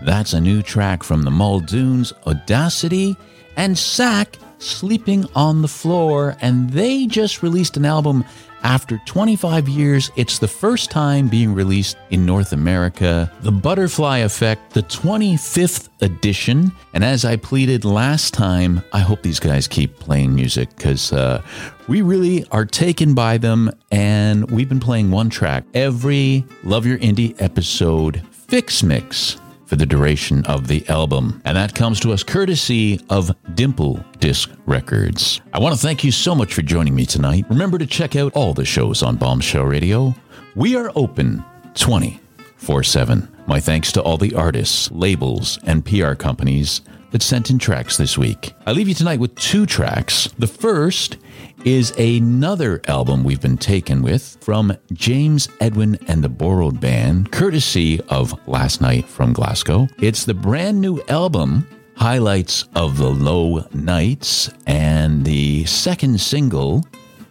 That's 0.00 0.34
a 0.34 0.40
new 0.40 0.62
track 0.62 1.02
from 1.02 1.24
the 1.24 1.32
Muldoons, 1.32 2.12
Audacity, 2.28 3.16
and 3.56 3.76
Sack, 3.76 4.38
Sleeping 4.60 5.26
on 5.34 5.60
the 5.60 5.66
Floor. 5.66 6.36
And 6.40 6.70
they 6.70 7.06
just 7.06 7.42
released 7.42 7.76
an 7.76 7.84
album 7.84 8.24
after 8.62 8.98
25 9.06 9.68
years. 9.68 10.10
It's 10.16 10.38
the 10.38 10.48
first 10.48 10.90
time 10.90 11.28
being 11.28 11.54
released 11.54 11.96
in 12.10 12.24
North 12.24 12.52
America. 12.52 13.30
The 13.40 13.52
Butterfly 13.52 14.18
Effect, 14.18 14.74
the 14.74 14.82
25th 14.82 15.88
edition. 16.00 16.72
And 16.94 17.04
as 17.04 17.24
I 17.24 17.36
pleaded 17.36 17.84
last 17.84 18.34
time, 18.34 18.82
I 18.92 19.00
hope 19.00 19.22
these 19.22 19.40
guys 19.40 19.66
keep 19.66 19.98
playing 19.98 20.34
music 20.34 20.74
because 20.76 21.12
uh, 21.12 21.42
we 21.88 22.02
really 22.02 22.44
are 22.50 22.64
taken 22.64 23.14
by 23.14 23.38
them. 23.38 23.70
And 23.90 24.50
we've 24.50 24.68
been 24.68 24.80
playing 24.80 25.10
one 25.10 25.30
track 25.30 25.64
every 25.74 26.44
Love 26.64 26.86
Your 26.86 26.98
Indie 26.98 27.40
episode, 27.40 28.22
Fix 28.30 28.82
Mix 28.82 29.38
for 29.66 29.76
the 29.76 29.86
duration 29.86 30.44
of 30.44 30.68
the 30.68 30.86
album. 30.88 31.40
And 31.46 31.56
that 31.56 31.74
comes 31.74 31.98
to 32.00 32.12
us 32.12 32.22
courtesy 32.22 33.00
of 33.08 33.34
Dimple 33.54 34.04
Disc 34.18 34.50
Records. 34.66 35.40
I 35.54 35.58
want 35.60 35.74
to 35.74 35.80
thank 35.80 36.04
you 36.04 36.12
so 36.12 36.34
much 36.34 36.52
for 36.52 36.60
joining 36.60 36.94
me 36.94 37.06
tonight. 37.06 37.46
Remember 37.48 37.78
to 37.78 37.86
check 37.86 38.14
out 38.14 38.32
all 38.34 38.52
the 38.52 38.66
shows 38.66 39.02
on 39.02 39.16
Bombshell 39.16 39.64
Radio. 39.64 40.14
We 40.54 40.76
are 40.76 40.92
open 40.94 41.42
24 41.74 42.82
7. 42.82 43.28
My 43.46 43.60
thanks 43.60 43.90
to 43.92 44.02
all 44.02 44.18
the 44.18 44.34
artists, 44.34 44.90
labels, 44.90 45.58
and 45.64 45.84
PR 45.84 46.12
companies 46.12 46.82
that 47.12 47.22
sent 47.22 47.50
in 47.50 47.58
tracks 47.58 47.96
this 47.96 48.18
week. 48.18 48.52
I 48.66 48.72
leave 48.72 48.88
you 48.88 48.94
tonight 48.94 49.20
with 49.20 49.34
two 49.36 49.64
tracks. 49.66 50.28
The 50.38 50.46
first 50.46 51.18
is 51.64 51.92
another 51.98 52.80
album 52.88 53.22
we've 53.22 53.40
been 53.40 53.56
taken 53.56 54.02
with 54.02 54.36
from 54.40 54.76
James 54.92 55.48
Edwin 55.60 55.98
and 56.08 56.22
the 56.22 56.28
Borrowed 56.28 56.80
Band, 56.80 57.30
courtesy 57.30 58.00
of 58.08 58.34
Last 58.48 58.80
Night 58.80 59.06
from 59.06 59.32
Glasgow. 59.32 59.88
It's 59.98 60.24
the 60.24 60.34
brand 60.34 60.80
new 60.80 61.00
album, 61.08 61.66
Highlights 61.96 62.64
of 62.74 62.98
the 62.98 63.10
Low 63.10 63.66
Nights, 63.72 64.50
and 64.66 65.24
the 65.24 65.64
second 65.66 66.20
single 66.20 66.84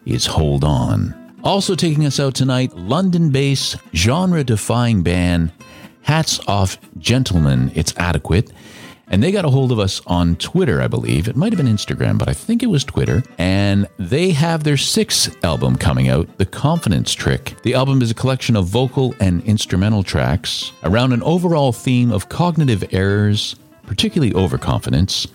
is 0.05 0.25
Hold 0.25 0.63
On. 0.63 1.13
Also 1.43 1.75
taking 1.75 2.05
us 2.05 2.19
out 2.19 2.35
tonight, 2.35 2.73
London 2.75 3.31
based, 3.31 3.75
genre 3.93 4.43
defying 4.43 5.03
band 5.03 5.51
Hats 6.03 6.39
Off 6.47 6.77
Gentlemen, 6.97 7.71
It's 7.75 7.93
Adequate. 7.97 8.51
And 9.11 9.21
they 9.21 9.33
got 9.33 9.43
a 9.43 9.49
hold 9.49 9.73
of 9.73 9.79
us 9.79 10.01
on 10.07 10.37
Twitter, 10.37 10.81
I 10.81 10.87
believe. 10.87 11.27
It 11.27 11.35
might 11.35 11.51
have 11.51 11.57
been 11.57 11.67
Instagram, 11.67 12.17
but 12.17 12.29
I 12.29 12.33
think 12.33 12.63
it 12.63 12.67
was 12.67 12.85
Twitter. 12.85 13.21
And 13.37 13.85
they 13.99 14.31
have 14.31 14.63
their 14.63 14.77
sixth 14.77 15.43
album 15.43 15.75
coming 15.75 16.07
out, 16.07 16.37
The 16.37 16.45
Confidence 16.45 17.13
Trick. 17.13 17.61
The 17.63 17.73
album 17.73 18.01
is 18.01 18.09
a 18.09 18.15
collection 18.15 18.55
of 18.55 18.67
vocal 18.67 19.13
and 19.19 19.43
instrumental 19.43 20.01
tracks 20.01 20.71
around 20.83 21.11
an 21.11 21.21
overall 21.23 21.73
theme 21.73 22.09
of 22.09 22.29
cognitive 22.29 22.85
errors, 22.93 23.57
particularly 23.85 24.33
overconfidence, 24.33 25.27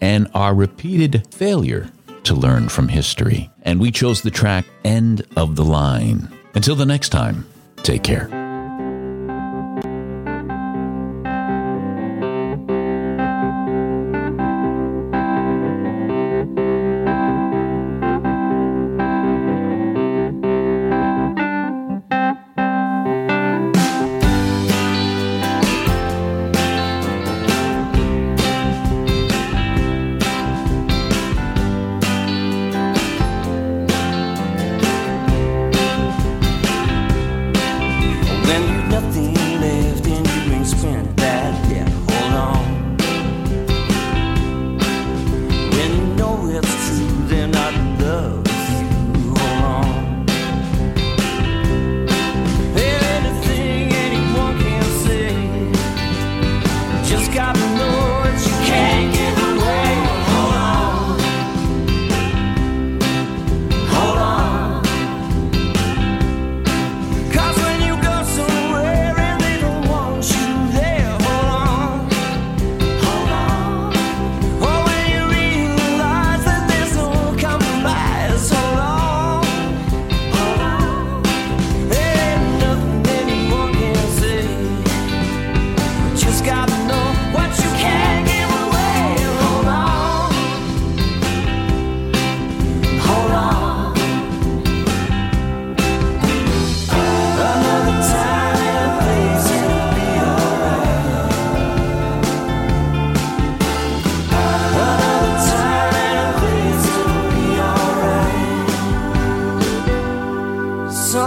and 0.00 0.26
our 0.34 0.54
repeated 0.54 1.26
failure 1.32 1.90
to 2.24 2.34
learn 2.34 2.70
from 2.70 2.88
history. 2.88 3.50
And 3.62 3.78
we 3.78 3.90
chose 3.90 4.22
the 4.22 4.30
track 4.30 4.64
End 4.84 5.26
of 5.36 5.56
the 5.56 5.64
Line. 5.64 6.28
Until 6.54 6.76
the 6.76 6.86
next 6.86 7.10
time, 7.10 7.46
take 7.82 8.02
care. 8.02 8.41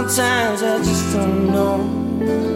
Sometimes 0.08 0.62
I 0.62 0.78
just 0.78 1.12
don't 1.14 1.50
know. 1.50 2.55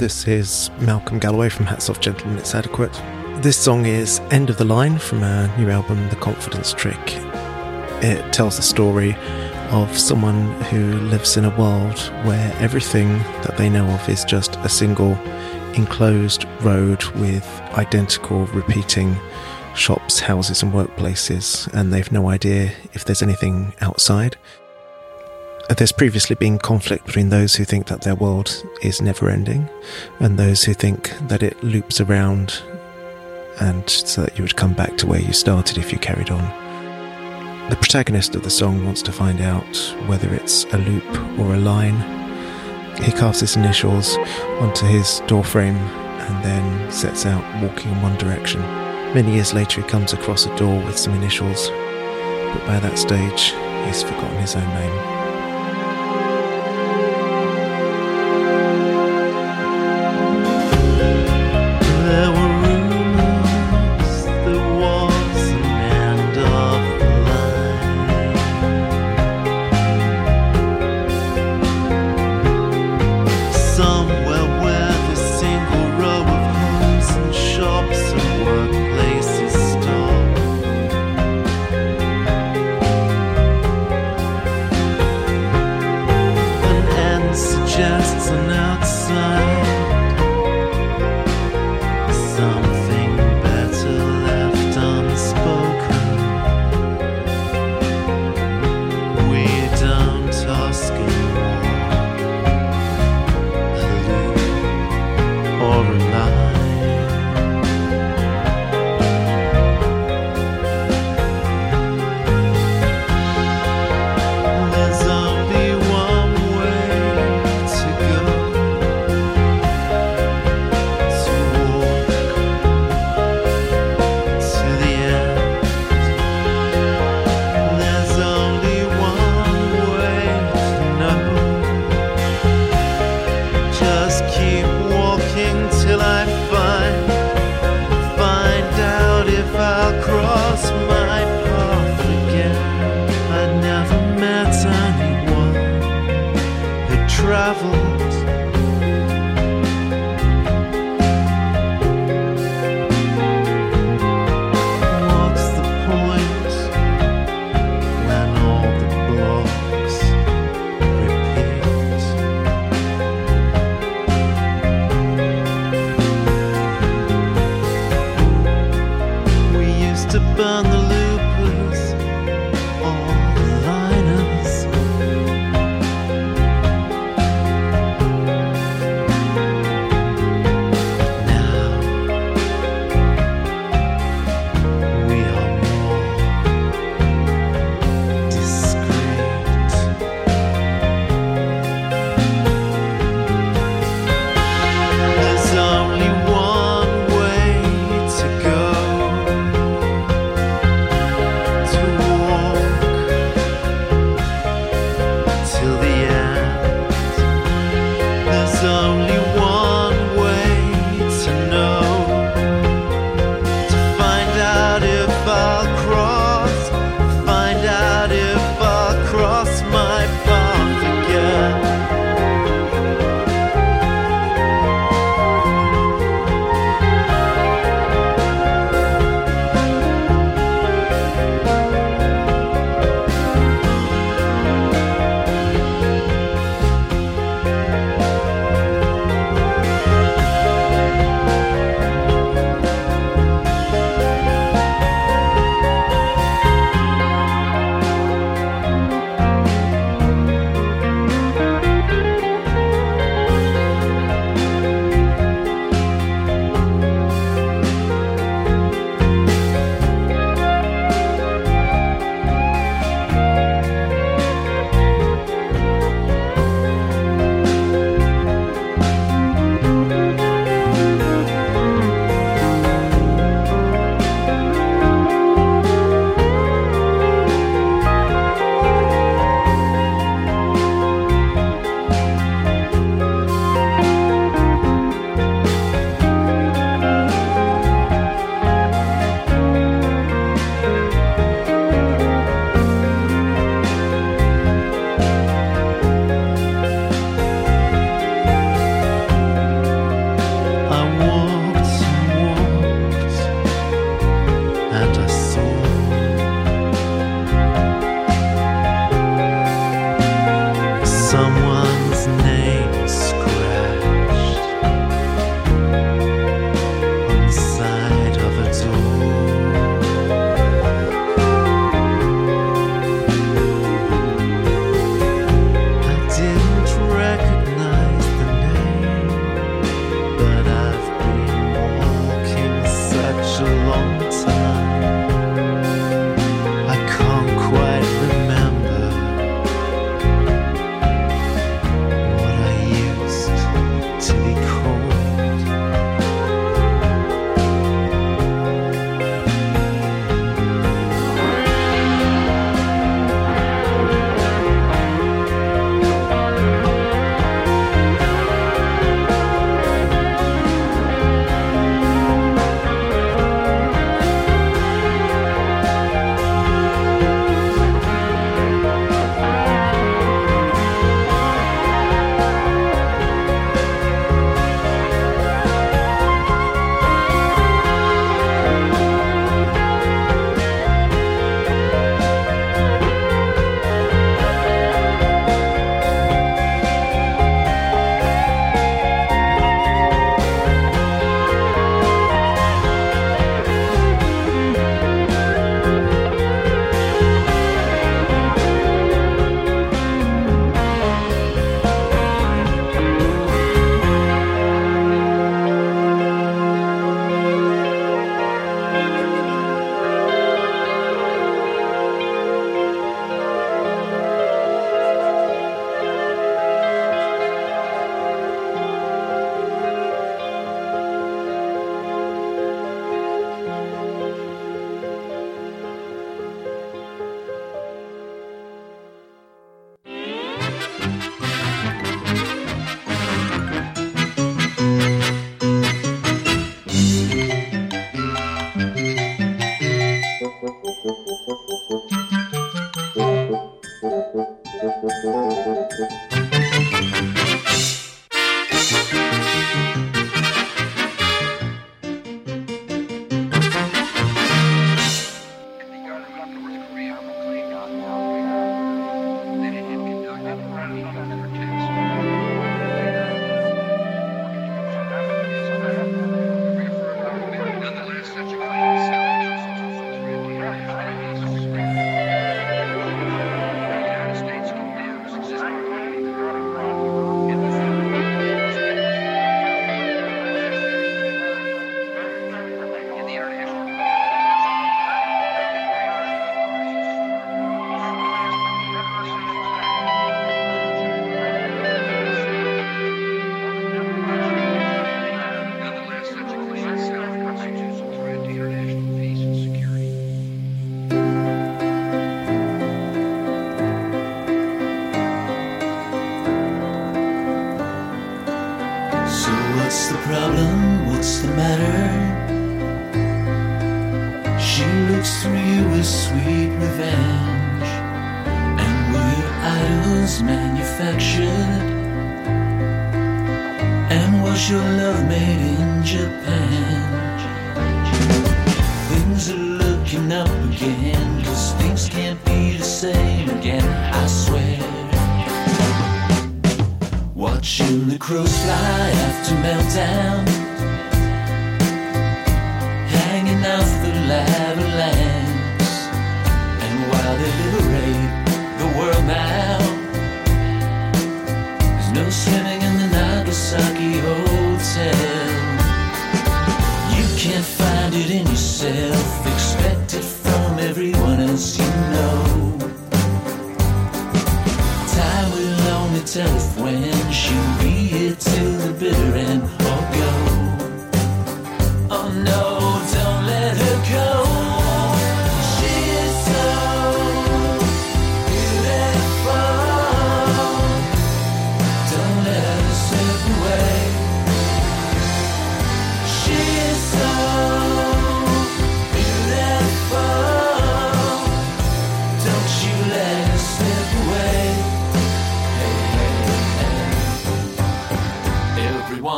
This 0.00 0.26
is 0.26 0.70
Malcolm 0.80 1.18
Galloway 1.18 1.50
from 1.50 1.66
Hats 1.66 1.90
Off 1.90 2.00
Gentlemen, 2.00 2.38
It's 2.38 2.54
Adequate. 2.54 2.90
This 3.42 3.58
song 3.58 3.84
is 3.84 4.18
End 4.30 4.48
of 4.48 4.56
the 4.56 4.64
Line 4.64 4.98
from 4.98 5.22
our 5.22 5.54
new 5.58 5.68
album, 5.68 6.08
The 6.08 6.16
Confidence 6.16 6.72
Trick. 6.72 6.96
It 8.02 8.32
tells 8.32 8.56
the 8.56 8.62
story 8.62 9.14
of 9.72 9.98
someone 9.98 10.52
who 10.70 10.94
lives 11.10 11.36
in 11.36 11.44
a 11.44 11.54
world 11.58 11.98
where 12.24 12.50
everything 12.60 13.18
that 13.42 13.58
they 13.58 13.68
know 13.68 13.86
of 13.88 14.08
is 14.08 14.24
just 14.24 14.56
a 14.56 14.70
single 14.70 15.12
enclosed 15.74 16.46
road 16.62 17.04
with 17.16 17.46
identical 17.74 18.46
repeating 18.46 19.14
shops, 19.74 20.18
houses, 20.18 20.62
and 20.62 20.72
workplaces, 20.72 21.70
and 21.74 21.92
they've 21.92 22.10
no 22.10 22.30
idea 22.30 22.72
if 22.94 23.04
there's 23.04 23.22
anything 23.22 23.74
outside. 23.82 24.38
Uh, 25.70 25.74
There's 25.74 25.92
previously 25.92 26.34
been 26.34 26.58
conflict 26.58 27.06
between 27.06 27.28
those 27.28 27.54
who 27.54 27.64
think 27.64 27.86
that 27.86 28.00
their 28.00 28.16
world 28.16 28.66
is 28.82 29.00
never 29.00 29.30
ending 29.30 29.68
and 30.18 30.36
those 30.36 30.64
who 30.64 30.74
think 30.74 31.16
that 31.28 31.44
it 31.44 31.62
loops 31.62 32.00
around 32.00 32.60
and 33.60 33.88
so 33.88 34.22
that 34.22 34.36
you 34.36 34.42
would 34.42 34.56
come 34.56 34.74
back 34.74 34.96
to 34.96 35.06
where 35.06 35.20
you 35.20 35.32
started 35.32 35.78
if 35.78 35.92
you 35.92 35.98
carried 35.98 36.28
on. 36.28 36.42
The 37.70 37.76
protagonist 37.76 38.34
of 38.34 38.42
the 38.42 38.50
song 38.50 38.84
wants 38.84 39.00
to 39.02 39.12
find 39.12 39.40
out 39.40 39.76
whether 40.08 40.34
it's 40.34 40.64
a 40.72 40.78
loop 40.78 41.38
or 41.38 41.54
a 41.54 41.60
line. 41.60 42.00
He 43.04 43.12
carves 43.12 43.38
his 43.38 43.54
initials 43.54 44.16
onto 44.58 44.86
his 44.86 45.22
doorframe 45.28 45.76
and 45.76 46.44
then 46.44 46.90
sets 46.90 47.26
out 47.26 47.44
walking 47.62 47.92
in 47.92 48.02
one 48.02 48.18
direction. 48.18 48.60
Many 49.14 49.34
years 49.34 49.54
later, 49.54 49.82
he 49.82 49.88
comes 49.88 50.12
across 50.12 50.46
a 50.46 50.56
door 50.56 50.84
with 50.84 50.98
some 50.98 51.14
initials, 51.14 51.68
but 51.68 52.66
by 52.66 52.80
that 52.80 52.98
stage, 52.98 53.52
he's 53.86 54.02
forgotten 54.02 54.36
his 54.38 54.56
own 54.56 54.68
name. 54.70 55.19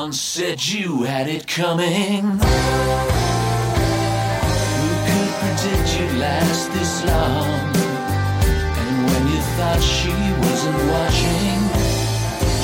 Once 0.05 0.20
said 0.20 0.59
you 0.66 1.05
had 1.05 1.28
it 1.28 1.46
coming. 1.46 2.22
Who 2.22 2.38
could 5.07 5.30
predict 5.38 5.88
you'd 5.96 6.18
last 6.18 6.72
this 6.72 7.05
long? 7.05 7.70
And 8.82 8.92
when 9.07 9.24
you 9.32 9.40
thought 9.55 9.80
she 9.80 10.11
wasn't 10.42 10.80
watching, 10.90 11.59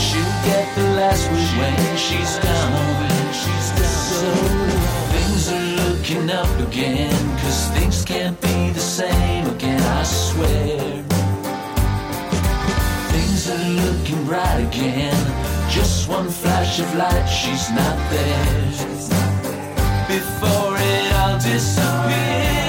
she'll 0.02 0.36
get 0.50 0.66
the 0.74 0.88
last 0.98 1.24
word 1.30 1.50
when 1.60 1.96
she's 1.96 2.34
gone. 2.42 3.08
So 4.18 4.30
things 5.14 5.42
are 5.54 5.68
looking 5.84 6.26
up 6.30 6.52
again, 6.66 7.38
cause 7.38 7.60
things 7.78 8.04
can't 8.04 8.38
be 8.40 8.70
the 8.70 8.80
same 8.80 9.46
again, 9.46 9.80
I 9.80 10.02
swear. 10.02 11.04
Things 13.12 13.48
are 13.48 13.68
looking 13.86 14.24
bright 14.26 14.60
again. 14.66 15.57
Just 15.70 16.08
one 16.08 16.28
flash 16.30 16.80
of 16.80 16.94
light, 16.96 17.26
she's 17.26 17.70
not 17.70 17.96
there. 18.10 18.64
Before 20.08 20.76
it 20.78 21.12
all 21.12 21.38
disappears. 21.38 22.67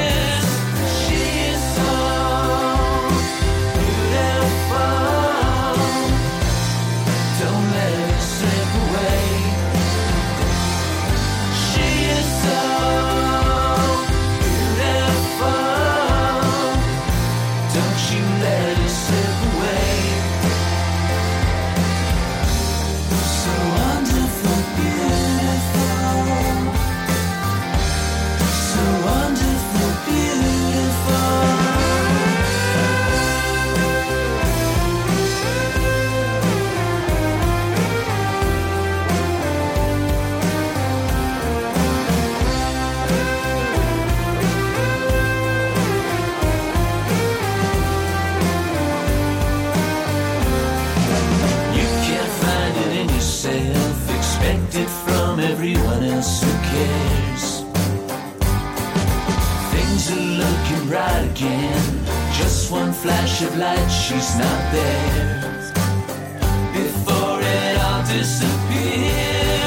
again. 61.39 62.05
Just 62.33 62.71
one 62.71 62.91
flash 62.91 63.41
of 63.41 63.57
light, 63.57 63.87
she's 63.87 64.37
not 64.37 64.71
there. 64.71 65.71
Before 66.73 67.39
it 67.41 67.77
all 67.81 68.03
disappears. 68.03 69.58